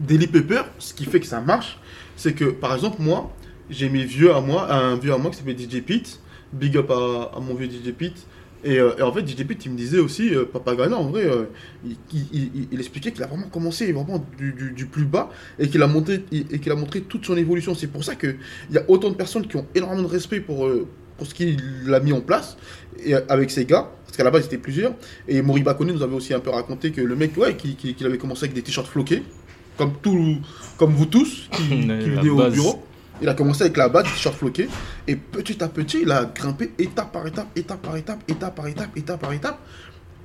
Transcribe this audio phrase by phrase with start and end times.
[0.00, 1.78] Daily Paper, ce qui fait que ça marche,
[2.16, 3.32] c'est que, par exemple, moi,
[3.70, 6.20] j'ai mes vieux à moi, un vieux à moi qui s'appelle DJ Pete,
[6.52, 8.26] big up à, mon vieux DJ Pete.
[8.64, 11.10] Et, euh, et en fait, DJ Pete, il me disait aussi, euh, Papa Ghana, en
[11.10, 11.44] vrai, euh,
[12.12, 15.30] il, expliquait qu'il a vraiment commencé vraiment du, plus bas
[15.60, 16.24] et qu'il a, monté,
[16.68, 17.74] a montré toute son évolution.
[17.74, 18.36] C'est pour ça qu'il
[18.72, 20.68] y a autant de personnes qui ont énormément de respect pour,
[21.16, 22.56] pour ce qu'il a mis en place
[23.04, 23.92] et, avec ses gars.
[24.04, 24.94] Parce qu'à la base, ils étaient plusieurs.
[25.28, 27.94] Et Moriba Kone nous avait aussi un peu raconté que le mec, ouais, qui, qui-
[27.94, 29.22] qu'il avait commencé avec des t-shirts floqués,
[29.78, 30.38] comme, tout,
[30.76, 32.84] comme vous tous qui, qui venez au bureau.
[33.20, 34.68] Il a commencé avec la base, des t-shirts floqués.
[35.06, 38.66] Et petit à petit, il a grimpé étape par étape, étape par étape, étape par
[38.68, 39.58] étape, étape par étape.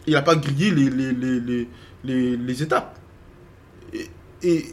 [0.05, 1.67] Il n'a pas grillé les, les,
[2.03, 2.99] les, les, étapes.
[3.93, 4.09] Et,
[4.43, 4.65] et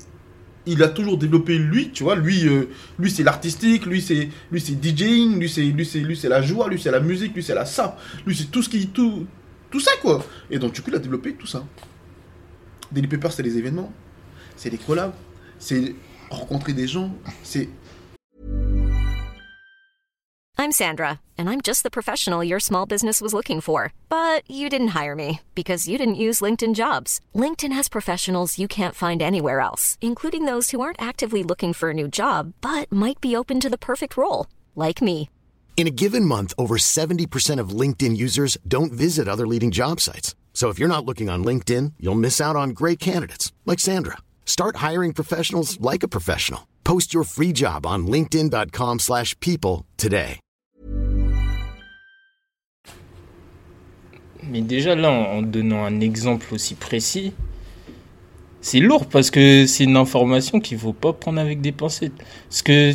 [0.66, 2.16] il a toujours développé lui, tu vois.
[2.16, 6.16] Lui, euh, lui c'est l'artistique, lui c'est lui c'est DJing, lui c'est lui c'est lui
[6.16, 8.68] c'est la joie, lui c'est la musique, lui c'est la sape, lui c'est tout ce
[8.68, 9.26] qui tout
[9.70, 10.24] tout ça quoi.
[10.50, 11.64] Et donc du coup, il a développé tout ça.
[12.92, 13.92] Daily Paper, c'est les événements,
[14.60, 15.14] c'est les collabs,
[15.58, 15.94] c'est
[16.28, 17.10] rencontrer des gens,
[17.42, 17.68] c'est
[20.58, 23.94] I'm Sandra, and I'm just the professional your small business was looking for.
[24.10, 27.20] But you didn't hire me because you didn't use LinkedIn jobs.
[27.34, 31.88] LinkedIn has professionals you can't find anywhere else, including those who aren't actively looking for
[31.88, 35.30] a new job but might be open to the perfect role, like me.
[35.78, 40.34] In a given month, over 70% of LinkedIn users don't visit other leading job sites.
[40.52, 44.18] So if you're not looking on LinkedIn, you'll miss out on great candidates like Sandra.
[44.50, 46.66] Start hiring professionals like a professional.
[46.82, 50.40] Post your free job on linkedin.com/people slash people today.
[54.50, 57.32] Mais déjà là, en, donnant un exemple aussi précis,
[58.60, 62.18] c'est lourd parce que c'est une information qu'il faut pas prendre avec des pincettes.
[62.48, 62.92] Parce que,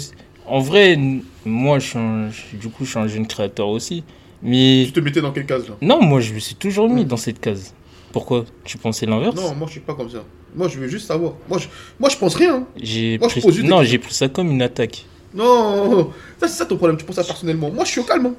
[0.48, 1.00] en vrai,
[1.46, 4.04] moi, je suis un- du coup, je suis un jeune créateur aussi.
[4.44, 5.78] Mais tu te mettais dans quelle case là?
[5.82, 7.74] Non, moi, je me suis toujours mis dans cette case.
[8.12, 8.44] Pourquoi?
[8.66, 9.36] Tu pensais l'inverse?
[9.38, 10.26] Non, moi je suis pas comme ça.
[10.56, 11.34] Moi je veux juste savoir.
[11.50, 11.68] Moi je,
[12.00, 12.66] moi, je pense rien.
[12.82, 13.42] J'ai Moi, je pris...
[13.42, 15.06] pose juste des Non, j'ai pris ça comme une attaque.
[15.34, 16.98] Non, ça c'est ça ton problème.
[16.98, 17.70] Tu penses ça personnellement.
[17.70, 18.28] Moi je suis au calme.
[18.28, 18.34] hein.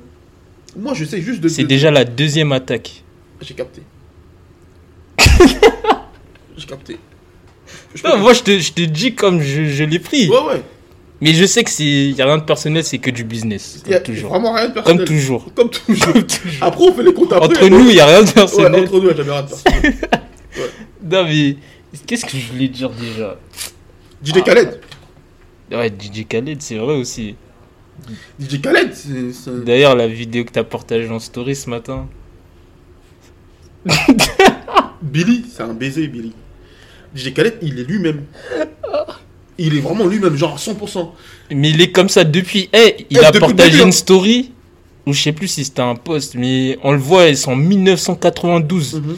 [0.78, 1.48] Moi je sais juste de.
[1.48, 3.02] C'est de- déjà la deuxième attaque.
[3.42, 3.82] J'ai capté.
[6.56, 6.96] J'ai capté.
[7.94, 10.28] Je Non, moi, je te, je te dis comme je, je l'ai pris.
[10.28, 10.62] Ouais ouais.
[11.20, 13.82] Mais je sais que c'est y a rien de personnel, c'est que du business.
[13.86, 14.30] Il y a Comme toujours.
[14.30, 15.06] vraiment rien de Comme personnel.
[15.06, 15.46] toujours.
[15.54, 16.14] Comme toujours.
[16.60, 17.46] Après on fait les comptes après.
[17.46, 18.84] Entre nous, il y a rien de Ouais, personnel.
[18.84, 19.94] entre nous, il y a jamais rien de personnel.
[21.08, 21.56] Non, mais
[22.06, 23.36] qu'est-ce que je voulais dire déjà
[24.24, 24.80] DJ Khaled.
[25.70, 27.34] Ouais, DJ Khaled, c'est vrai aussi.
[28.40, 29.64] DJ Khaled, c'est.
[29.64, 32.06] D'ailleurs, la vidéo que t'as partagée en story ce matin.
[35.02, 36.32] Billy, c'est un baiser, Billy.
[37.14, 38.24] DJ Khaled, il est lui-même.
[39.58, 41.10] Il est vraiment lui-même, genre à 100%.
[41.52, 42.68] Mais il est comme ça depuis.
[42.72, 43.86] Eh, il Eh, a partagé début, hein.
[43.86, 44.52] une story.
[45.06, 48.94] Ou je sais plus si c'était un post, mais on le voit, c'est en 1992.
[48.96, 49.16] Mhm.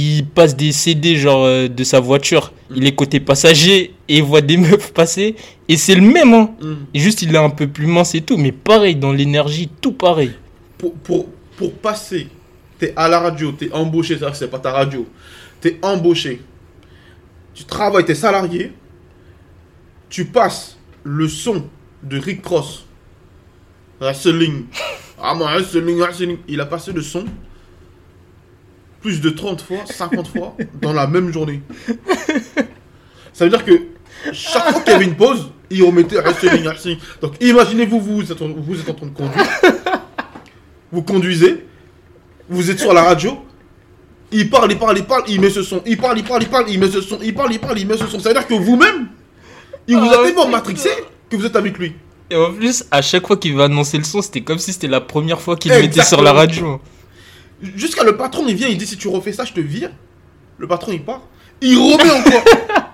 [0.00, 2.52] Il passe des CD genre euh, de sa voiture.
[2.74, 5.34] Il est côté passager et il voit des meufs passer.
[5.68, 6.50] Et c'est le même, hein.
[6.94, 8.36] Et juste, il est un peu plus mince et tout.
[8.36, 10.30] Mais pareil, dans l'énergie, tout pareil.
[10.78, 11.26] pour, pour,
[11.56, 12.28] pour passer,
[12.78, 15.04] t'es à la radio, t'es embauché, ça c'est pas ta radio,
[15.60, 16.40] t'es embauché,
[17.52, 18.72] tu travailles, t'es salarié,
[20.08, 21.64] tu passes le son
[22.02, 22.86] de Rick Cross,
[24.00, 24.66] wrestling,
[25.20, 27.24] ah moi wrestling, wrestling, il a passé le son
[29.00, 31.62] plus de 30 fois, 50 fois dans la même journée.
[33.32, 33.72] Ça veut dire que
[34.32, 36.98] chaque fois qu'il y avait une pause, il remettait wrestling, wrestling.
[37.22, 39.46] Donc imaginez-vous, vous êtes en- vous êtes en train de conduire
[40.90, 41.66] vous conduisez,
[42.48, 43.38] vous êtes sur la radio,
[44.32, 46.48] il parle, il parle, il parle, il met ce son, il parle, il parle, il
[46.48, 48.18] parle, il met ce son, il parle, il parle, il met ce son.
[48.18, 49.08] Ça veut dire que vous-même,
[49.86, 50.88] il vous a Ah, tellement matrixé
[51.28, 51.92] que vous êtes avec lui.
[52.30, 54.86] Et en plus, à chaque fois qu'il va annoncer le son, c'était comme si c'était
[54.88, 56.80] la première fois qu'il le mettait sur la radio.
[57.76, 59.90] Jusqu'à le patron, il vient, il dit si tu refais ça, je te vire.
[60.58, 61.22] Le patron, il part.
[61.60, 62.44] Il remet encore.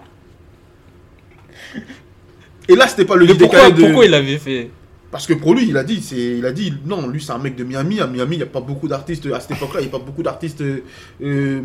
[2.69, 4.71] Et là, c'était pas le Mais pourquoi, de- pourquoi il avait fait?
[5.11, 7.39] Parce que pour lui, il a dit, c'est, il a dit, non, lui c'est un
[7.39, 8.01] mec de Miami.
[8.01, 9.81] À Miami, il n'y a pas beaucoup d'artistes à cette époque-là.
[9.81, 10.81] Il n'y a pas beaucoup d'artistes euh,
[11.23, 11.61] euh,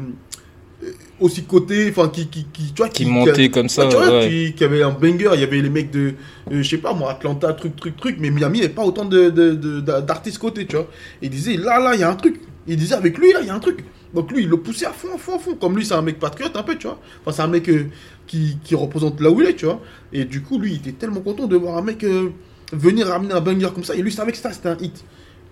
[1.20, 4.30] aussi cotés, enfin qui, qui, qui, tu vois, Qui montaient comme ça, tu vois, ouais.
[4.30, 5.32] qui, qui avaient un banger.
[5.34, 6.14] Il y avait les mecs de,
[6.52, 8.18] euh, je sais pas moi, Atlanta, truc, truc, truc.
[8.20, 10.88] Mais Miami, il n'y avait pas autant de, de- de- d'a- d'artistes cotés, tu vois.
[11.22, 12.42] Et il disait, là, là, il y a un truc.
[12.68, 13.84] Il disait avec lui, là, il y a un truc.
[14.14, 15.56] Donc lui, il le poussait à fond, à fond, à fond.
[15.56, 17.00] Comme lui, c'est un mec patriote un peu, tu vois.
[17.22, 17.86] Enfin, c'est un mec euh,
[18.28, 19.82] qui, qui représente là où il est, tu vois.
[20.14, 22.30] Et du coup, lui, il était tellement content de voir un mec euh,
[22.74, 23.96] venir ramener un banger comme ça.
[23.96, 25.04] Et lui, savait que ça, c'était un hit.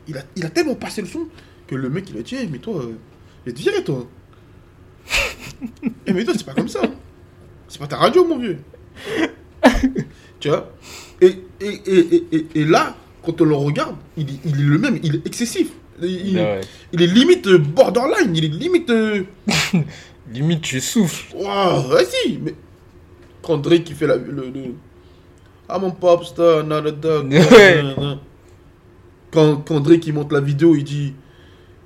[0.07, 1.27] Il a, il a tellement passé le son
[1.67, 2.91] que le mec, il a dit, Eh, mais toi, euh,
[3.45, 4.05] je vais te virer, toi.
[6.05, 6.81] Eh, mais toi, c'est pas comme ça.
[7.67, 8.57] C'est pas ta radio, mon vieux.
[10.39, 10.71] tu vois
[11.21, 14.99] et, et, et, et, et- là, quand on le regarde, il, il est le même,
[15.03, 15.71] il est excessif.
[16.01, 16.61] Il, Ah ouais.
[16.93, 18.91] il est limite euh, borderline, il est limite.
[20.31, 21.33] Limite, tu souffles.
[21.35, 22.53] Waouh, vas-y, mais
[23.41, 24.75] Quand Drake qui fait la, le, le-
[25.69, 27.31] Ah mon pop star, not a dog.
[27.31, 27.81] Ouais.
[27.81, 28.19] nanana.
[29.31, 31.13] Quand, quand Drake il monte la vidéo, il dit.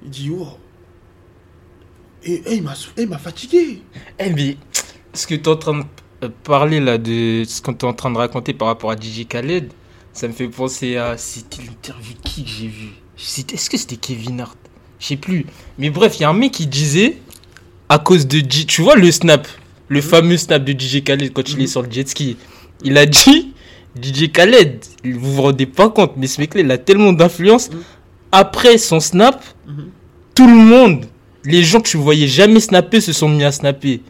[0.03, 0.47] Il dit, wow.
[2.23, 2.61] Et, et
[2.97, 3.81] il m'a fatigué.
[4.19, 4.57] Eh mais,
[5.13, 5.83] ce que tu es en train de
[6.23, 9.27] euh, parler là, de ce qu'on est en train de raconter par rapport à DJ
[9.27, 9.71] Khaled,
[10.13, 11.17] ça me fait penser à.
[11.17, 12.89] C'était l'interview qui que j'ai vu?
[13.17, 14.57] C'était- Est-ce que c'était Kevin Hart?
[14.99, 15.45] Je sais plus.
[15.77, 17.17] Mais bref, il y a un mec qui disait,
[17.89, 18.39] à cause de.
[18.39, 19.47] Tu vois le snap
[19.87, 22.37] Le fameux snap de DJ Khaled quand il est sur le jet ski.
[22.83, 23.53] Il a dit
[24.01, 27.69] DJ Khaled, vous vous rendez pas compte, mais ce mec-là, il a tellement d'influence.
[28.31, 29.89] Après son snap, Mhm.
[30.33, 31.05] tout le monde,
[31.43, 34.01] les gens que tu voyais jamais snapper se sont mis à snapper.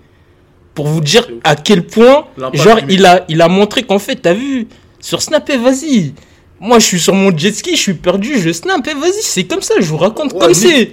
[0.75, 4.33] Pour vous dire à quel point, genre, il a, il a montré qu'en fait, t'as
[4.33, 4.67] vu,
[5.01, 6.13] sur Snap, eh, vas-y.
[6.59, 9.45] Moi, je suis sur mon jet ski, je suis perdu, je snap, eh, vas-y, c'est
[9.45, 10.91] comme ça, je vous raconte Ouais, comme c'est.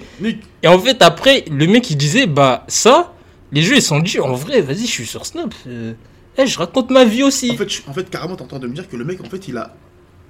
[0.63, 3.13] Et en fait, après, le mec, il disait, bah, ça,
[3.51, 5.53] les jeux, ils sont dit, en vrai, vas-y, je suis sur Snap.
[5.67, 5.93] euh,
[6.39, 7.51] eh, je raconte ma vie aussi.
[7.51, 9.21] En fait, je- en fait, carrément, t'es en train de me dire que le mec,
[9.23, 9.75] en fait, il a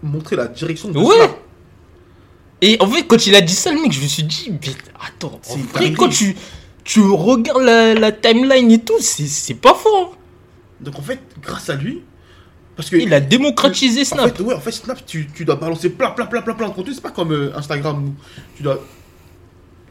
[0.04, 1.16] montré la direction de Ouais.
[1.16, 1.38] Snap.
[2.62, 4.74] Et en fait, quand il a dit ça, le mec, je me suis dit, mais
[5.08, 6.36] attends, en vrai, quand tu,
[6.84, 10.18] tu regardes la, la timeline et tout, c'est c'est pas fort.
[10.82, 12.02] Donc, en fait, grâce à lui,
[12.80, 12.96] parce que.
[12.96, 14.38] Il a démocratisé En Snap.
[14.38, 16.74] fait, ouais, en fait, Snap, tu, tu dois balancer plein, plein, plein, plein, plein de
[16.74, 16.94] contenu.
[16.94, 18.14] C'est pas comme euh, Instagram où
[18.56, 18.80] tu dois,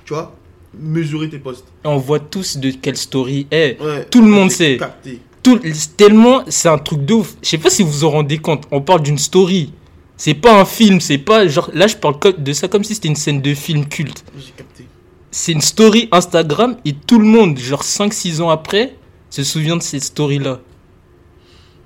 [0.06, 0.34] tu vois,
[0.78, 1.66] mesurer tes posts.
[1.84, 3.78] Et on voit tous de quelle story est.
[3.80, 4.78] Ouais, Tout le monde sait.
[4.78, 5.20] capté.
[5.42, 5.60] Tout,
[5.98, 7.34] tellement, c'est un truc de ouf.
[7.42, 8.64] Je sais pas si vous vous en rendez compte.
[8.70, 9.72] On parle d'une story.
[10.16, 11.70] C'est pas un film, c'est pas genre.
[11.74, 14.24] Là, je parle de ça comme si c'était une scène de film culte.
[14.38, 14.84] J'ai capté.
[15.30, 18.96] C'est une story Instagram et tout le monde, genre 5-6 ans après,
[19.28, 20.60] se souvient de cette story-là.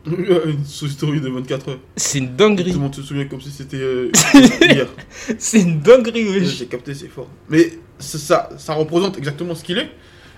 [0.05, 1.79] Une sous-story de 24 heures.
[1.97, 2.73] C'est une Tout dinguerie.
[2.73, 4.11] le monde se souvient comme si c'était euh,
[4.61, 4.89] hier.
[5.39, 6.57] C'est une dinguerie, wesh.
[6.59, 7.29] J'ai capté, c'est fort.
[7.49, 9.91] Mais ça, ça représente exactement ce qu'il est.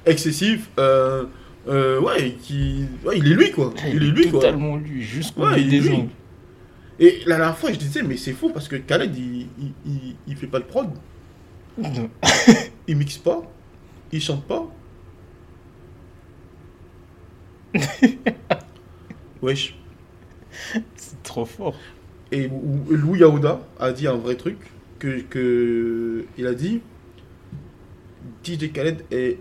[0.04, 1.24] Excessif, euh,
[1.66, 3.72] euh, ouais, qui, ouais, il est lui quoi.
[3.88, 4.40] Il est lui quoi.
[4.40, 6.04] Totalement lui, jusqu'au Ouais, bout il est des lui.
[7.00, 10.16] Et la dernière fois, je disais, mais c'est fou parce que Khaled, il, il, il,
[10.28, 10.90] il fait pas de prod,
[12.86, 13.42] il mixe pas,
[14.12, 14.68] il chante pas.
[19.44, 19.76] Wesh.
[20.96, 21.74] C'est trop fort.
[22.32, 22.48] Et
[22.88, 24.56] Louis Aouda a dit un vrai truc
[24.98, 26.80] que, que il a dit
[28.44, 29.38] DJ Khaled est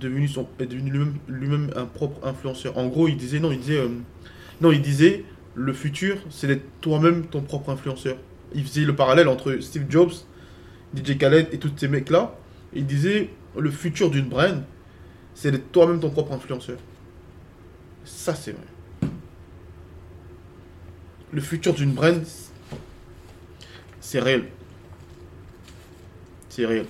[0.00, 2.76] devenu son est devenu lui-même lui-même un propre influenceur.
[2.76, 3.88] En gros, il disait non, il disait euh,
[4.60, 8.16] non, il disait le futur, c'est d'être toi-même ton propre influenceur.
[8.54, 10.12] Il faisait le parallèle entre Steve Jobs,
[10.94, 12.36] DJ Khaled et tous ces mecs là.
[12.74, 14.62] Il disait le futur d'une brand,
[15.34, 16.78] c'est d'être toi-même ton propre influenceur.
[18.04, 18.75] Ça c'est vrai.
[21.32, 22.22] Le futur d'une brand,
[24.00, 24.44] c'est réel.
[26.48, 26.86] C'est réel.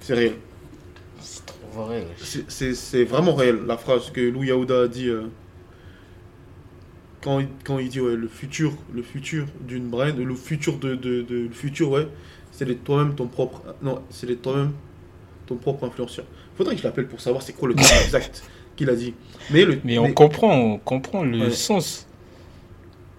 [0.00, 0.32] C'est réel.
[1.20, 2.06] C'est trop vrai,
[3.04, 5.22] vraiment réel, la phrase que Louis Aouda a dit euh,
[7.22, 10.94] quand, il, quand il dit ouais, le futur, le futur d'une brand, le futur de,
[10.96, 12.08] de, de- le futur ouais,
[12.50, 14.72] c'est d'être toi-même ton propre, non, c'est d'être toi-même
[15.46, 16.24] ton propre influenceur.
[16.56, 18.42] Faudrait que je l'appelle pour savoir c'est quoi le terme exact
[18.74, 19.14] qu'il a dit.
[19.50, 21.50] Mais le, Mais on comprend, on comprend le Ouais.
[21.50, 22.08] sens.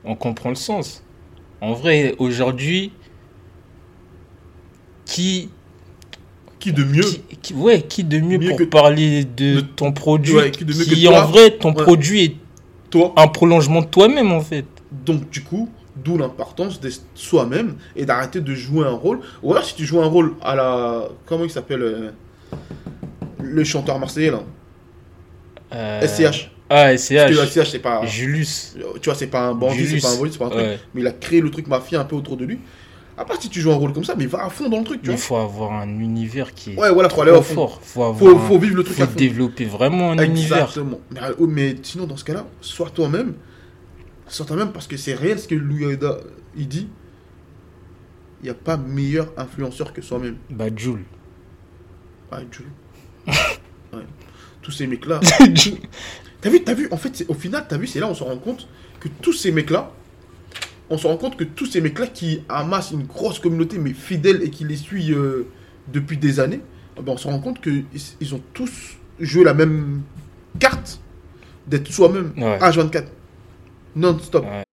[0.05, 1.03] On comprend le sens.
[1.61, 2.91] En vrai, aujourd'hui,
[5.05, 5.49] qui,
[6.59, 9.61] qui de mieux qui, qui- ouais, qui de mieux, Mieux pour que- parler de de-
[9.61, 11.23] ton produit, Ouais, qui de mieux que qui toi.
[11.23, 11.83] en vrai, ton Ouais.
[11.83, 12.35] produit est
[12.89, 13.13] toi.
[13.17, 14.65] un prolongement de toi-même en fait.
[14.91, 19.19] Donc du coup, d'où l'importance d'être soi-même et d'arrêter de jouer un rôle.
[19.41, 21.07] Ou alors si tu joues un rôle à la...
[21.25, 22.11] Comment il s'appelle euh,
[23.39, 24.41] Le chanteur marseillais là?
[25.73, 26.51] Euh, SCH.
[26.75, 27.49] Ah, Parce que SCH.
[27.51, 28.05] SCH c'est pas...
[28.05, 28.75] Julius.
[29.01, 30.61] Tu vois, c'est pas un bandit, c'est pas un voleur, c'est pas un truc.
[30.61, 30.79] Ouais.
[30.93, 32.59] Mais il a créé le truc mafia un peu autour de lui.
[33.15, 34.83] À part si tu joues un rôle comme ça, mais va à fond dans le
[34.83, 35.19] truc, tu Il vois.
[35.21, 37.79] faut avoir un univers qui est Ouais, voilà, faut aller trop fort.
[37.83, 39.15] Faut, avoir Faut, un- faut vivre le truc faut à fond.
[39.15, 40.63] développer vraiment un univers.
[40.63, 40.99] Exactement.
[41.11, 43.35] Mais, euh, mais sinon, dans ce cas-là, sois toi-même.
[44.27, 46.17] Sois toi-même parce que c'est réel ce que Louis Aida
[46.57, 46.87] il dit.
[48.41, 50.37] Il n'y a pas meilleur influenceur que soi-même.
[50.49, 51.03] Bah, Jules.
[52.31, 52.65] Ouais, Jules.
[53.93, 53.99] Ouais.
[54.63, 55.19] Tous ces mecs-là.
[56.43, 58.37] T'as vu, t'as vu, en fait, au final, t'as vu, c'est là on se rend
[58.37, 58.67] compte
[58.99, 59.93] que tous ces mecs-là,
[60.89, 64.43] on se rend compte que tous ces mecs-là qui amassent une grosse communauté, mais fidèle
[64.43, 65.47] et qui les suit euh,
[65.87, 66.59] depuis des années,
[66.97, 67.85] eh ben, on se rend compte qu'ils
[68.19, 70.01] ils ont tous joué la même
[70.59, 70.99] carte
[71.65, 72.57] d'être soi-même, Ouais.
[72.59, 73.05] H24,
[73.95, 74.43] non-stop.
[74.43, 74.63] Ouais.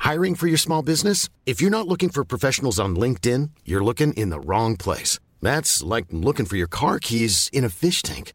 [0.00, 1.28] Hiring for your small business?
[1.46, 5.20] If you're not looking for professionals on LinkedIn, you're looking in the wrong place.
[5.40, 8.32] That's like looking for your car keys in a fish tank.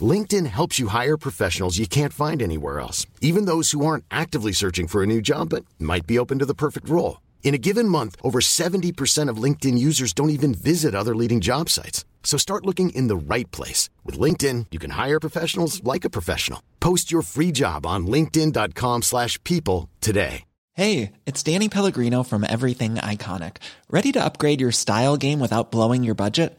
[0.00, 4.50] LinkedIn helps you hire professionals you can't find anywhere else, even those who aren't actively
[4.50, 7.20] searching for a new job but might be open to the perfect role.
[7.44, 11.68] In a given month, over 70% of LinkedIn users don't even visit other leading job
[11.68, 12.04] sites.
[12.24, 13.90] So start looking in the right place.
[14.02, 16.60] With LinkedIn, you can hire professionals like a professional.
[16.80, 20.44] Post your free job on linkedin.com/people slash people today.
[20.76, 23.58] Hey, it's Danny Pellegrino from Everything Iconic.
[23.88, 26.58] Ready to upgrade your style game without blowing your budget?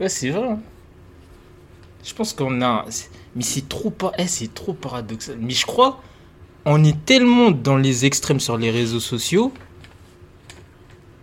[0.00, 0.48] Ouais, c'est vrai.
[0.48, 0.58] hein.
[2.04, 2.86] Je pense qu'on a.
[3.36, 5.36] Mais c'est trop, eh, c'est trop paradoxal.
[5.40, 6.00] Mais je crois,
[6.64, 9.52] on est tellement dans les extrêmes sur les réseaux sociaux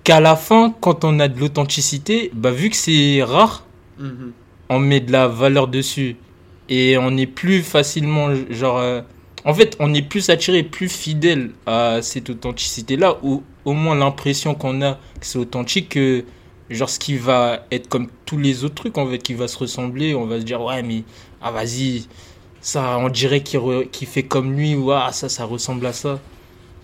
[0.04, 3.66] qu'à la fin, quand on a de l'authenticité, bah, vu que c'est rare,
[4.00, 4.32] Mhm.
[4.70, 6.16] on met de la valeur dessus.
[6.70, 8.78] Et on est plus facilement, genre.
[8.78, 9.02] euh,
[9.46, 14.54] en fait, on est plus attiré, plus fidèle à cette authenticité-là, ou au moins l'impression
[14.56, 16.26] qu'on a que c'est authentique, que
[16.70, 19.58] genre ce qui va être comme tous les autres trucs, en fait, qui va se
[19.58, 21.04] ressembler, on va se dire, ouais, mais,
[21.42, 22.08] ah vas-y,
[22.62, 26.20] ça, on dirait qu'il fait comme lui, ou ah, ça, ça ressemble à ça.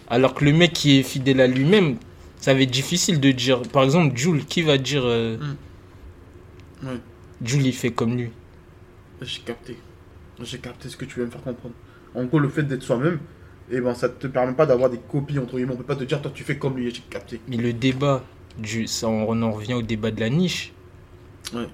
[0.10, 1.98] Alors que le mec qui est fidèle à lui-même,
[2.40, 3.62] ça va être difficile de dire.
[3.64, 5.38] Par exemple, Jules, qui va dire, euh,
[6.84, 7.00] Ouais,
[7.42, 8.30] Jules, il fait comme lui?
[9.22, 9.78] J'ai capté.
[10.42, 11.76] J'ai capté ce que tu veux me faire comprendre.
[12.16, 13.20] En gros, le fait d'être soi-même,
[13.72, 15.74] et ben ça te permet pas d'avoir des copies entre guillemets.
[15.74, 17.40] On peut pas te dire, toi tu fais comme lui, j'ai capté.
[17.48, 18.24] Mais le débat,
[18.58, 20.72] du, ça, on en revient au débat de la niche.
[21.54, 21.68] Ouais.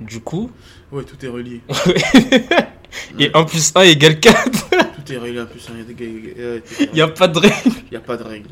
[0.00, 0.50] Du coup,
[0.90, 1.60] Ouais, tout est relié.
[3.18, 4.50] et 1 plus 1 égale 4.
[5.06, 5.66] tout est relié en plus.
[5.68, 7.54] hein, Il y a des gars- ouais, tout est Il n'y a pas de règle.
[7.66, 8.48] Il n'y a pas de règle.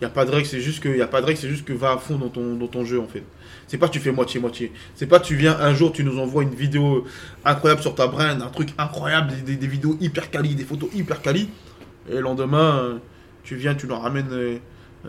[0.00, 1.48] Il n'y a pas de règle, c'est juste que, y a pas de règle, c'est
[1.48, 3.22] juste que va à fond dans ton, dans ton jeu en fait.
[3.68, 4.72] C'est pas tu fais moitié-moitié.
[4.96, 7.06] C'est pas tu viens un jour, tu nous envoies une vidéo
[7.44, 11.22] incroyable sur ta brand, un truc incroyable, des, des- vidéos hyper quali, des photos hyper
[11.22, 11.48] quali.
[12.10, 12.98] Et le lendemain, euh,
[13.44, 14.28] tu viens, tu nous ramènes,
[15.06, 15.08] euh,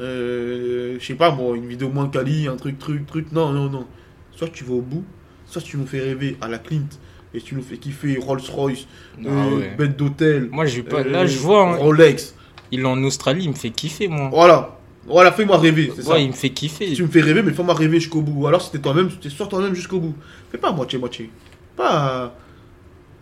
[0.95, 3.31] euh, je sais pas moi, une vidéo moins quali, un truc, truc, truc.
[3.31, 3.85] Non, non, non.
[4.31, 5.03] Soit tu vas au bout,
[5.45, 6.88] soit tu nous fais rêver à la Clint
[7.33, 8.88] et tu nous fais kiffer Rolls-Royce,
[9.19, 9.75] Ah euh, ouais.
[9.77, 10.50] bête d'hôtel.
[10.51, 11.00] Moi, je vais pas.
[11.01, 11.67] euh, Là, je vois.
[11.69, 12.35] hein, Rolex.
[12.71, 14.29] il est en Australie, il me fait kiffer, moi.
[14.31, 14.79] Voilà.
[15.05, 16.12] Voilà, fais-moi rêver, c'est ça.
[16.13, 16.93] Ouais, il me fait kiffer.
[16.93, 18.43] Tu me fais rêver, mais fais-moi rêver jusqu'au bout.
[18.43, 20.15] Ou alors, c'était toi-même, c'était sur toi-même jusqu'au bout.
[20.51, 21.29] Fais pas moitié-moitié.
[21.75, 22.27] Pas euh,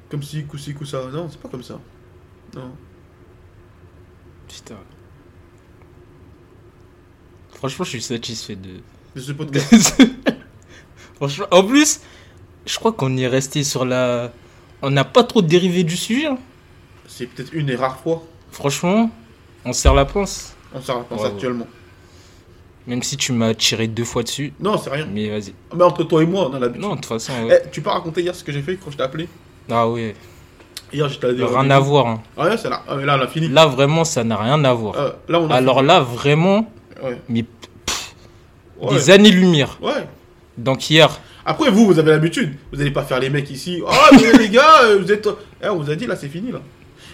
[0.09, 1.05] comme si, coup ci, coup ça.
[1.11, 1.79] Non, c'est pas comme ça.
[2.55, 2.69] Non.
[4.47, 4.75] Putain.
[7.61, 8.81] Franchement, je suis satisfait de.
[9.15, 10.01] De ce podcast.
[11.15, 12.01] Franchement, en plus,
[12.65, 14.31] je crois qu'on est resté sur la.
[14.81, 16.25] On n'a pas trop dérivé du sujet.
[16.27, 16.37] hein.
[17.07, 18.23] c'est peut-être une des rares fois.
[18.51, 19.09] Franchement,
[19.63, 20.55] on serre la pince.
[20.73, 21.25] On s'en Ouais, ouais.
[21.27, 21.67] actuellement.
[22.87, 24.53] Même si tu m'as tiré deux fois dessus.
[24.59, 25.05] Non, c'est rien.
[25.05, 25.53] Mais vas-y.
[25.75, 26.81] Mais entre toi et moi, on a l'habitude.
[26.81, 27.33] Non, de toute façon.
[27.49, 29.27] Eh, tu peux raconter hier ce que j'ai fait quand je t'ai appelé?
[29.69, 30.15] Ah ouais.
[30.91, 32.07] Hier, j'étais allé Rien à voir.
[32.07, 32.23] hein.
[32.35, 32.81] Ah ouais, c'est là.
[32.87, 33.49] Ah, mais là, on a fini.
[33.49, 34.95] Là, vraiment, ça n'a rien à voir.
[34.97, 36.71] Euh, là, on a Alors là, vraiment.
[37.03, 37.17] Ouais.
[37.29, 37.45] mais
[38.79, 38.93] Ouais.
[38.95, 39.77] des années-lumière.
[39.81, 40.07] ouais.
[40.57, 42.53] Donc hier, Après, vous, vous avez l'habitude.
[42.71, 43.81] Vous n'allez pas faire les mecs ici.
[43.87, 45.27] Ah, mais les gars, euh, vous êtes.
[45.63, 46.61] Eh, on vous a dit, là, c'est fini, là.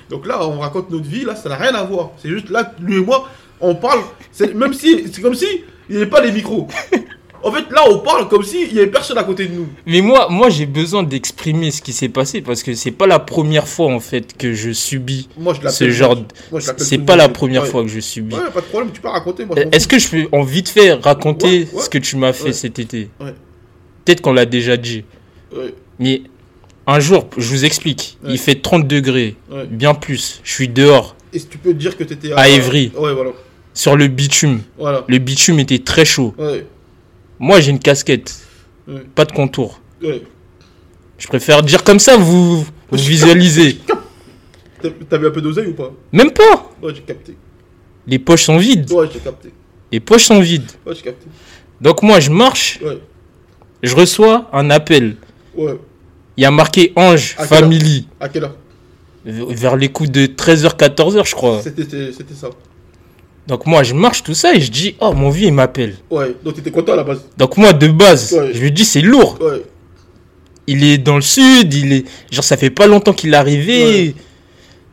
[0.10, 2.12] Donc là, on raconte notre vie, là, ça n'a rien à voir.
[2.18, 3.28] C'est juste là, lui et moi,
[3.62, 4.02] on parle.
[4.56, 5.08] Même si.
[5.12, 5.46] C'est comme si
[5.90, 6.68] il n'y avait pas les micros.
[7.44, 9.68] En fait, là, on parle comme si il n'y avait personne à côté de nous.
[9.86, 13.20] mais moi, moi j'ai besoin d'exprimer ce qui s'est passé parce que c'est pas la
[13.20, 15.72] première fois en fait que je subis Moi, je l'appelle.
[15.72, 16.16] ce genre.
[16.16, 16.26] de-
[16.78, 17.70] C'est pas la première Ouais.
[17.70, 18.36] fois que je subis.
[18.36, 19.46] Ouais, pas de problème, tu peux raconter.
[19.46, 22.54] M'en Est-ce que je peux en vite fait raconter Ouais, ce que tu m'as fait
[22.54, 23.10] cet été?
[23.20, 23.34] Ouais.
[24.04, 25.04] Peut-être qu'on l'a déjà dit.
[26.00, 26.22] Mais
[26.86, 29.36] un jour, je vous explique, il fait 30 degrés,
[29.70, 30.42] bien plus.
[30.44, 32.92] Je suis dehors, Et si tu peux dire que tu étais À Évry.
[32.98, 33.32] Ouais, voilà.
[33.74, 34.62] sur le bitume.
[34.80, 35.04] Voilà.
[35.08, 36.34] Le bitume était très chaud.
[37.40, 38.36] Moi, j'ai une casquette,
[38.88, 39.80] ouais, pas de contour.
[40.02, 40.24] ouais.
[41.20, 43.80] Je préfère dire comme ça, vous, vous visualisez.
[45.10, 45.92] T'as- vu un peu d'oseille ou pas?
[46.12, 46.72] Même pas.
[46.84, 47.36] Ouais, j'ai capté.
[48.06, 48.92] Les poches sont vides.
[48.92, 49.52] Ouais, j'ai capté.
[49.92, 50.70] Les poches sont vides.
[50.86, 51.26] Ouais, j'ai capté.
[51.82, 53.00] Donc moi, je marche, Ouais,
[53.82, 55.18] je reçois un appel.
[55.56, 55.78] ouais.
[56.38, 58.08] Il y a marqué Ange À Family.
[58.20, 58.56] À quelle heure?
[59.26, 61.62] Vers les coups de 13h, 14h, je crois.
[61.64, 61.84] C'était
[62.36, 62.50] ça.
[63.48, 65.96] Donc moi, je marche tout ça et je dis, oh, mon vieux, il m'appelle.
[66.12, 67.22] Ouais, donc t'étais content à la base.
[67.38, 68.52] Donc moi, de base, Ouais.
[68.54, 69.38] je lui dis, c'est lourd.
[69.42, 69.64] Ouais,
[70.68, 72.06] Il est dans le sud, il est...
[72.30, 73.84] Genre, ça fait pas longtemps qu'il est arrivé.
[74.10, 74.16] Ouais.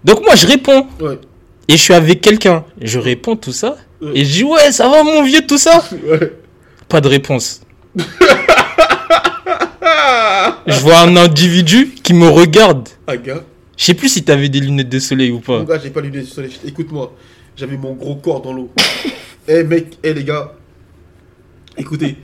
[0.05, 0.87] Donc moi, je réponds.
[1.01, 1.19] ouais,
[1.67, 2.65] Et je suis avec quelqu'un.
[2.81, 3.77] Je réponds tout ça.
[4.15, 5.83] Et je dis, ouais, ça va, mon vieux, tout ça?
[6.07, 6.33] Ouais.
[6.89, 7.61] Pas de réponse.
[10.67, 12.89] je vois un individu qui me regarde.
[13.07, 13.43] Ah, gars.
[13.77, 15.75] Je sais plus si t'avais des lunettes de soleil ou Mon pas.
[15.75, 16.53] gars, j'ai pas lu les soleil.
[16.65, 17.13] Écoute-moi,
[17.57, 18.71] j'avais mon gros corps dans l'eau.
[19.47, 20.55] Eh mec, eh les gars,
[21.77, 22.17] écoutez,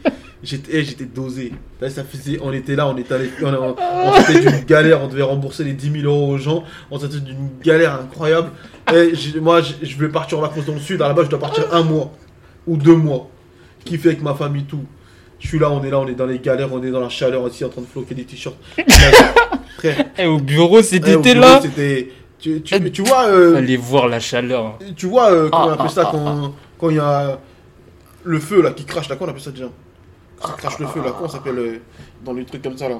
[0.42, 1.52] J'étais, eh, j'étais dosé.
[1.82, 5.02] Là, ça faisait, on était là, on était allé, on, on, on sortait d'une galère,
[5.02, 6.64] on devait rembourser les 10 000 euros aux gens.
[6.90, 8.48] On sortait d'une galère incroyable.
[8.90, 10.96] Et j'ai- moi, je vais partir en vacances dans le sud.
[11.00, 12.10] Base, je dois partir un mois
[12.66, 13.28] ou deux mois.
[13.84, 14.84] Kiffer avec ma famille, tout.
[15.40, 17.10] Je suis là, on est là, on est dans les galères, on est dans la
[17.10, 18.56] chaleur aussi, en train de floquer des t-shirts.
[19.76, 21.60] Frère, Eh, au bureau, c'était eh, là.
[21.62, 22.10] C'était,
[22.40, 24.78] tu, tu, tu vois, euh, Allez voir la chaleur.
[24.96, 27.38] tu vois, euh, comment Ah, on appelle ah, ça ah, quand quand il y a
[28.24, 29.68] le feu là qui crache là, comment on appelle ça déjà?
[30.40, 31.78] Quand ça crache le feu là, comment ça s'appelle euh,
[32.24, 32.98] dans les trucs comme ça là?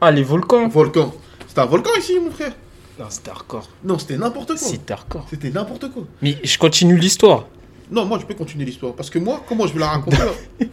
[0.00, 0.68] Ah, les volcans.
[0.68, 1.12] Volcan.
[1.46, 2.52] C'était un volcan ici, mon frère
[2.98, 3.68] Non, c'était hardcore.
[3.84, 4.56] Non, c'était n'importe quoi.
[4.56, 5.26] C'était hardcore.
[5.30, 6.04] C'était n'importe quoi.
[6.22, 7.46] Mais je continue l'histoire.
[7.90, 10.66] Non, moi je peux continuer l'histoire parce que moi, comment je vais la raconter là?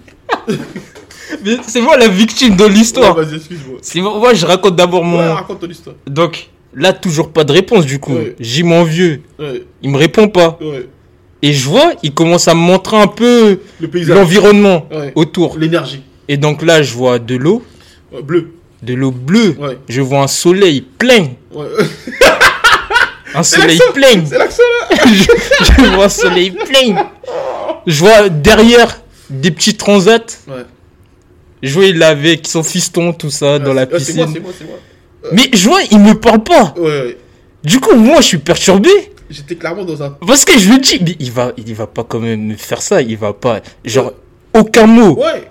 [1.43, 3.17] Mais c'est moi la victime de l'histoire.
[3.17, 3.79] Ouais, Vas-y, excuse-moi.
[3.95, 5.17] Moi, moi, je raconte d'abord mon.
[5.19, 5.95] Ouais, raconte ton histoire.
[6.05, 8.13] Donc, là, toujours pas de réponse du coup.
[8.13, 8.35] Ouais.
[8.39, 9.21] J'ai mon vieux.
[9.39, 10.57] Ouais, Il me répond pas.
[10.61, 10.87] ouais.
[11.41, 13.59] Et je vois, il commence à me montrer un peu
[14.07, 15.57] l'environnement autour.
[15.57, 16.01] L'énergie.
[16.27, 17.63] Et donc là, je vois de l'eau,
[18.11, 18.53] Ouais, bleu.
[18.81, 19.55] de l'eau bleue.
[19.89, 21.27] Je vois un soleil plein.
[23.35, 24.25] Un soleil plein.
[24.25, 25.23] C'est l'accent là je,
[25.83, 27.09] je vois un soleil plein.
[27.85, 30.39] Je vois derrière des petits transats.
[31.61, 34.27] Je vois, il avec son fiston, tout ça, dans la c'est moi, piscine.
[34.33, 34.77] c'est moi, c'est moi.
[35.31, 36.73] Mais je vois, il me parle pas.
[36.77, 37.17] Ouais, ouais.
[37.63, 38.89] Du coup, moi, je suis perturbé.
[39.29, 40.11] J'étais clairement dans un.
[40.25, 42.81] Parce que je lui dis, mais il va, il va pas quand même me faire
[42.81, 43.01] ça.
[43.01, 43.59] Il va pas.
[43.83, 44.13] Genre,
[44.53, 45.17] aucun mot.
[45.19, 45.49] Ouais.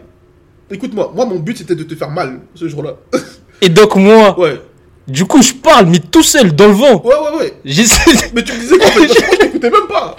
[0.70, 2.96] Écoute-moi, moi mon but c'était de te faire mal ce jour-là.
[3.60, 4.60] Et donc, moi, Ouais.
[5.06, 7.02] du coup, je parle, mais tout seul, dans le vent.
[7.04, 7.52] Ouais, ouais, ouais.
[7.64, 8.90] J'essaie, Mais tu me disais quoi
[9.38, 10.16] t'écoutais même pas.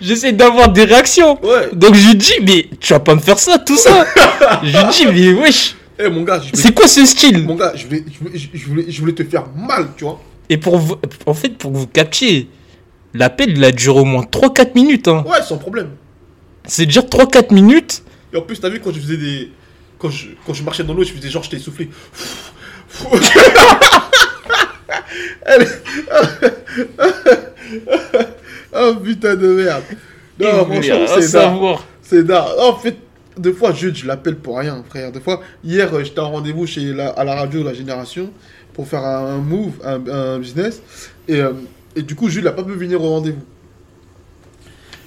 [0.00, 1.38] j'essaie d'avoir des réactions.
[1.42, 1.68] Ouais.
[1.74, 4.06] Donc, je lui dis, mais tu vas pas me faire ça, tout ça.
[4.62, 7.44] je lui dis, mais wesh, Eh mon gars, c'est quoi ce style?
[7.44, 10.20] Mon gars, je voulais, je, voulais, je voulais, je voulais te faire mal, tu vois.
[10.48, 10.96] Et pour vous,
[11.26, 12.48] en fait, pour que vous captiez,
[13.14, 15.08] l'appel, il a duré au moins 3-4 minutes.
[15.08, 15.24] Hein.
[15.26, 15.90] Ouais, sans problème.
[16.64, 18.02] C'est déjà 3-4 minutes.
[18.32, 19.52] Et en plus, t'as vu quand je faisais des.
[19.98, 21.90] Quand je, quand je marchais dans l'eau, je faisais genre, je t'ai soufflé.
[28.74, 29.82] Oh putain de merde.
[30.40, 31.84] Non, franchement, c'est savoir.
[32.02, 32.46] C'est dingue.
[32.58, 32.96] En fait,
[33.38, 35.12] deux fois, Jude, je l'appelle pour rien, frère.
[35.12, 38.30] Deux fois, hier, euh, j'étais en rendez-vous chez la, à la radio La Génération
[38.74, 40.82] pour faire un, move, un, un business.
[41.28, 41.52] Et, euh,
[41.96, 43.42] et du coup, Jude n'a pas pu venir au rendez-vous.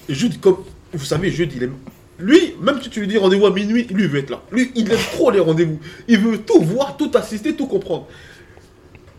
[0.08, 0.58] Et Jude, comme
[0.92, 1.74] vous savez, Jude, il aime.
[2.18, 4.42] Lui, même si tu lui dis rendez-vous à minuit, lui, il veut être là.
[4.50, 5.78] Lui, il aime trop les rendez-vous.
[6.08, 8.06] Il veut tout voir, tout assister, tout comprendre.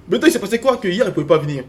[0.09, 1.63] Maintenant, il s'est passé quoi Que hier, il pouvait pas venir?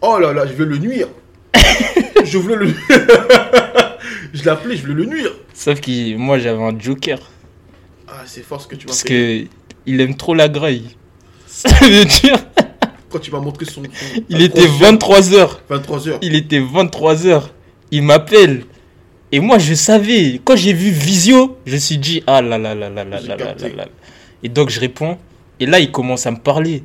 [0.00, 1.08] Oh là là, je vais le nuire.
[2.24, 2.68] je voulais le.
[4.32, 5.32] je l'ai appelé, je voulais le nuire.
[5.62, 7.18] Sauf que moi, j'avais un joker.
[8.08, 9.08] Ah, c'est fort ce que tu m'as Parce fait.
[9.08, 9.46] que
[9.84, 10.84] il aime trop la graille.
[11.46, 12.38] Ça veut dire,
[13.10, 13.82] Quand tu m'as montré son.
[13.82, 15.48] son- il était grosse jambe, 23h.
[15.70, 16.18] 23h.
[16.22, 17.42] Il était 23h.
[17.90, 18.64] Il m'appelle.
[19.32, 20.40] Et moi, je savais.
[20.42, 23.36] Quand j'ai vu Visio, je me suis dit, ah là là là là là là
[23.36, 23.86] là là là.
[24.42, 25.18] Et donc, je réponds.
[25.60, 26.82] Et là, il commence à me parler.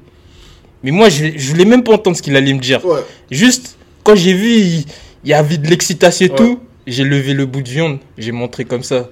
[0.83, 2.83] Mais moi, je, je voulais même pas entendre ce qu'il allait me dire.
[2.85, 2.99] Ouais.
[3.31, 4.85] Juste, quand j'ai vu, il,
[5.23, 6.35] il y avait de l'excitation et Ouais.
[6.35, 9.09] tout, j'ai levé le bout de viande, j'ai montré comme ça.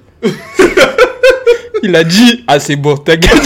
[1.84, 3.40] il a dit, ah c'est bon, t'as gagné.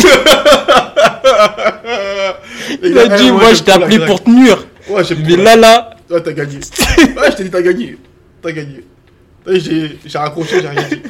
[2.83, 4.65] Il a dit, moi je t'ai appelé pour te nuire.
[4.89, 6.55] Ouais, Mais là, là, Ouais, t'as gagné.
[6.57, 7.97] ouais, je t'ai dit, t'as gagné.
[8.41, 8.83] T'as gagné.
[9.47, 11.01] J'ai raccroché, j'ai rien dit.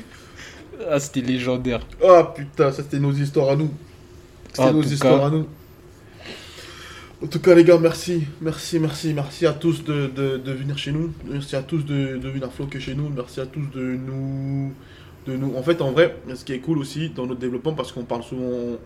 [0.90, 1.82] ah, c'était légendaire.
[2.02, 3.72] Oh putain, ça c'était nos histoires à nous.
[4.54, 5.48] C'était nos histoires à nous.
[7.24, 8.26] En tout cas, les gars, merci.
[8.42, 11.12] Merci, merci, merci à tous de, de, venir chez nous.
[11.26, 13.10] Merci à tous de, venir floquer chez nous.
[13.10, 14.72] Merci à tous de nous.
[15.26, 15.56] De nous.
[15.56, 18.22] En fait, en vrai, ce qui est cool aussi dans notre développement, parce qu'on parle
[18.22, 18.78] souvent.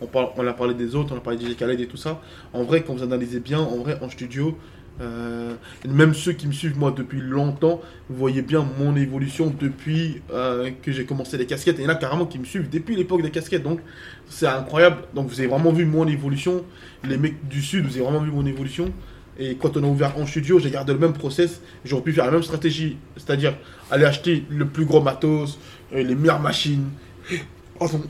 [0.00, 1.96] On, parle, on a parlé des autres, on a parlé de DJ Khaled et tout
[1.96, 2.22] ça.
[2.52, 4.56] En vrai, quand vous analysez bien, en vrai, en studio,
[5.00, 5.54] euh,
[5.88, 10.70] même ceux qui me suivent moi depuis longtemps, vous voyez bien mon évolution depuis euh,
[10.82, 11.78] que j'ai commencé les casquettes.
[11.78, 13.62] Et il y en a carrément qui me suivent depuis l'époque des casquettes.
[13.62, 13.80] Donc
[14.28, 14.98] c'est incroyable.
[15.14, 16.64] Donc vous avez vraiment vu mon évolution.
[17.08, 18.92] Les mecs du sud, vous avez vraiment vu mon évolution.
[19.36, 21.60] Et quand on a ouvert en studio, j'ai gardé le même process.
[21.84, 22.98] J'aurais pu faire la même stratégie.
[23.16, 23.54] C'est-à-dire
[23.90, 25.58] aller acheter le plus gros matos,
[25.92, 26.88] euh, les meilleures machines.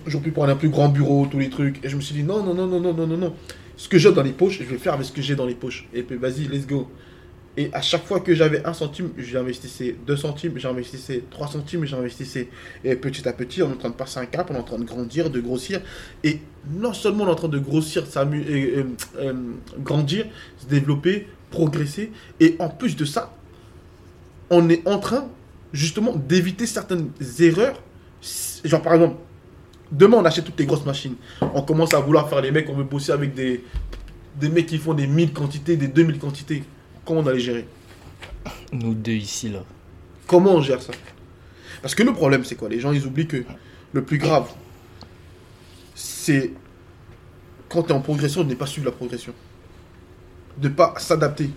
[0.07, 1.83] J'aurais pu prendre un plus grand bureau, tous les trucs.
[1.83, 3.35] Et je me suis dit non, non, non, non, non, non, non, non.
[3.77, 5.55] Ce que j'ai dans les poches, je vais faire avec ce que j'ai dans les
[5.55, 5.89] poches.
[5.93, 6.89] Et puis vas-y, let's go.
[7.57, 12.49] Et à chaque fois que j'avais un centime, j'investissais 2 centimes, j'investissais 3 centimes, j'investissais.
[12.83, 14.65] Et petit à petit, on est en train de passer un cap, on est en
[14.65, 15.81] train de grandir, de grossir.
[16.25, 16.41] Et
[16.73, 18.85] non seulement on est en train de grossir, et, euh,
[19.19, 19.33] euh,
[19.79, 20.27] grandir,
[20.59, 22.11] se développer, progresser.
[22.41, 23.33] Et en plus de ça,
[24.51, 25.29] on est en train
[25.73, 27.81] justement d'éviter certaines erreurs.
[28.65, 29.17] Genre par exemple,
[29.95, 31.15] demain on achète toutes les grosses machines.
[31.41, 33.65] On commence à vouloir faire les mecs, on veut bosser avec des,
[34.37, 36.65] des mecs qui font des 1000 quantités, des 2000 quantités.
[37.05, 37.67] Comment on va les gérer?
[38.73, 39.61] Nous deux ici, là.
[40.27, 40.93] Comment on gère ça?
[41.83, 42.69] Parce que le problème, c'est quoi?
[42.69, 43.45] Les gens, ils oublient que
[43.93, 44.51] le plus grave,
[45.95, 46.53] c'est
[47.69, 49.33] quand tu es en progression, de ne pas suivre la progression.
[50.57, 51.51] De ne pas s'adapter.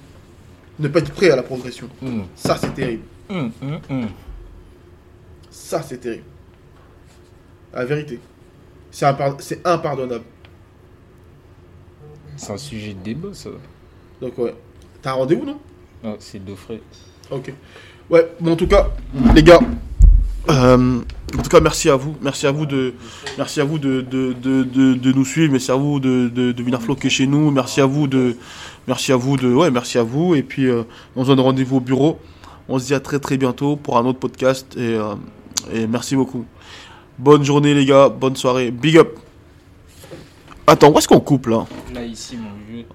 [0.79, 1.89] Ne pas être prêt à la progression.
[2.01, 2.21] Mm.
[2.35, 3.03] Ça, c'est terrible.
[3.29, 3.49] Mm,
[3.89, 4.07] mm.
[5.49, 6.23] Ça, c'est terrible.
[7.73, 8.19] La vérité.
[8.91, 10.23] C'est impar- c'est impardonnable.
[12.35, 13.49] C'est un sujet de débat, ça.
[14.21, 14.53] Donc, ouais.
[15.01, 15.59] T'as un rendez-vous, non?
[16.03, 16.81] Ah, c'est Daufray.
[17.31, 17.53] Ok.
[18.09, 18.89] Ouais, bon, en tout cas,
[19.35, 19.59] les gars,
[20.49, 20.99] euh,
[21.37, 22.15] en tout cas, merci à vous.
[22.21, 22.93] Merci à vous de,
[23.37, 25.51] merci à vous de, de, de, de, de nous suivre.
[25.51, 27.51] Merci à vous de, de, de venir floquer chez nous.
[27.51, 28.37] Merci à vous de,
[28.87, 30.35] merci à vous de, ouais, merci à vous.
[30.35, 30.83] Et puis, euh,
[31.15, 32.19] on se donne rendez-vous au bureau.
[32.69, 34.73] On se dit à très très bientôt pour un autre podcast.
[34.77, 35.15] Et, euh,
[35.73, 36.45] et merci beaucoup.
[37.17, 38.09] Bonne journée, les gars.
[38.09, 38.69] Bonne soirée.
[38.71, 39.17] Big up.
[40.67, 41.65] Attends, où est-ce qu'on coupe là?
[41.93, 42.85] Là, ici, mon vieux.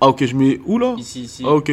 [0.00, 0.94] Ah, ok, je mets où là?
[0.98, 1.42] Ici, ici.
[1.46, 1.72] Ah, ok.